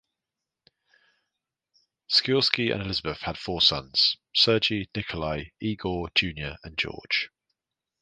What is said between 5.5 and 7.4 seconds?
Igor Junior and George.